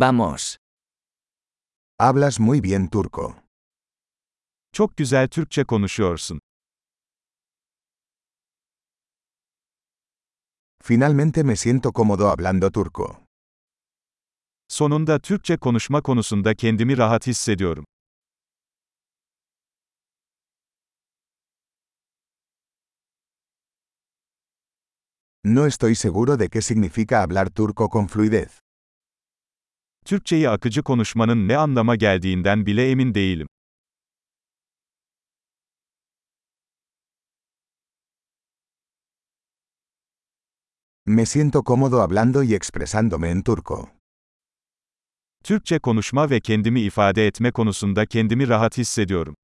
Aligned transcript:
Vamos. 0.00 0.56
Hablas 1.98 2.40
muy 2.40 2.60
bien 2.62 2.88
turco. 2.88 3.36
Çok 4.72 4.96
güzel 4.96 5.28
Türkçe 5.28 5.64
konuşuyorsun. 5.64 6.40
Finalmente 10.82 11.44
me 11.44 11.56
siento 11.56 11.92
cómodo 11.92 12.28
hablando 12.30 12.70
turco. 12.70 13.20
Sonunda 14.68 15.18
Türkçe 15.18 15.56
konuşma 15.56 16.02
konusunda 16.02 16.54
kendimi 16.54 16.96
rahat 16.96 17.26
hissediyorum. 17.26 17.84
No 25.44 25.66
estoy 25.66 25.94
seguro 25.94 26.38
de 26.38 26.48
qué 26.48 26.62
significa 26.62 27.22
hablar 27.22 27.50
turco 27.50 27.88
con 27.88 28.06
fluidez. 28.06 28.60
Türkçeyi 30.10 30.48
akıcı 30.48 30.82
konuşmanın 30.82 31.48
ne 31.48 31.56
anlama 31.56 31.96
geldiğinden 31.96 32.66
bile 32.66 32.90
emin 32.90 33.14
değilim. 33.14 33.46
Me 41.06 41.26
siento 41.26 41.62
cómodo 41.62 42.00
hablando 42.00 42.42
y 42.42 42.54
expresándome 42.54 43.30
en 43.30 43.42
turco. 43.42 43.88
Türkçe 45.44 45.78
konuşma 45.78 46.30
ve 46.30 46.40
kendimi 46.40 46.80
ifade 46.80 47.26
etme 47.26 47.50
konusunda 47.52 48.06
kendimi 48.06 48.48
rahat 48.48 48.78
hissediyorum. 48.78 49.34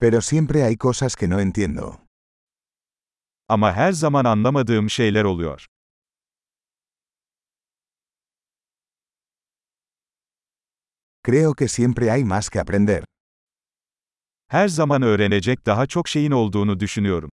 Pero 0.00 0.20
siempre 0.20 0.62
hay 0.62 0.76
cosas 0.76 1.16
que 1.16 1.30
no 1.30 1.40
entiendo. 1.40 2.07
Ama 3.48 3.72
her 3.72 3.92
zaman 3.92 4.24
anlamadığım 4.24 4.90
şeyler 4.90 5.24
oluyor. 5.24 5.66
Creo 11.26 11.54
que 11.54 11.68
siempre 11.68 12.10
hay 12.10 12.24
más 12.24 12.50
que 12.50 12.60
aprender. 12.60 13.04
Her 14.48 14.68
zaman 14.68 15.02
öğrenecek 15.02 15.66
daha 15.66 15.86
çok 15.86 16.08
şeyin 16.08 16.30
olduğunu 16.30 16.80
düşünüyorum. 16.80 17.30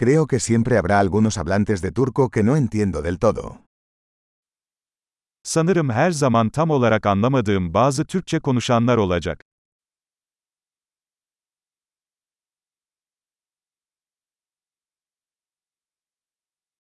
Creo 0.00 0.26
que 0.26 0.38
siempre 0.40 0.76
habrá 0.78 0.98
algunos 0.98 1.36
hablantes 1.38 1.82
de 1.82 1.92
turco 1.92 2.30
que 2.30 2.46
no 2.46 2.56
entiendo 2.56 3.04
del 3.04 3.18
todo. 3.18 3.58
Sanırım 5.42 5.90
her 5.90 6.10
zaman 6.10 6.48
tam 6.50 6.70
olarak 6.70 7.06
anlamadığım 7.06 7.74
bazı 7.74 8.04
Türkçe 8.04 8.40
konuşanlar 8.40 8.96
olacak. 8.96 9.44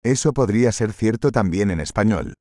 Eso 0.02 0.32
podría 0.32 0.72
ser 0.72 0.92
cierto 0.92 1.30
también 1.30 1.70
en 1.70 1.80
español. 1.80 2.34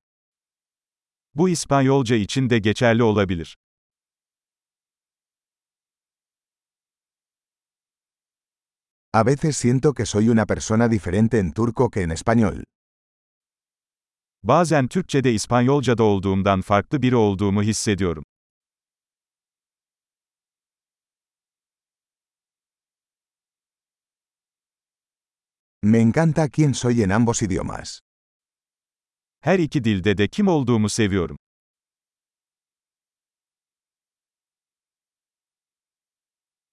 Bu 1.36 1.50
İspanyolca 1.50 2.16
için 2.16 2.50
de 2.50 2.60
geçerli 2.60 3.04
olabilir. 3.04 3.56
A 9.14 9.24
veces 9.24 9.58
siento 9.58 9.94
que 9.94 10.06
soy 10.06 10.30
una 10.30 10.46
persona 10.46 10.88
diferente 10.88 11.40
en 11.40 11.52
turco 11.52 11.90
que 11.90 12.04
en 12.04 12.12
español. 12.12 12.64
Bazen 14.44 14.88
Türkçede 14.88 15.34
İspanyolcada 15.34 16.04
olduğumdan 16.04 16.62
farklı 16.62 17.02
biri 17.02 17.16
olduğumu 17.16 17.64
hissediyorum. 17.64 18.24
Me 25.82 26.02
encanta 26.02 26.50
quién 26.50 26.74
soy 26.74 27.04
en 27.04 27.12
ambos 27.12 27.42
idiomas. 27.42 28.02
Her 29.42 29.60
iki 29.60 29.84
dilde 29.84 30.18
de 30.18 30.28
kim 30.28 30.48
olduğumu 30.48 30.90
seviyorum. 30.90 31.38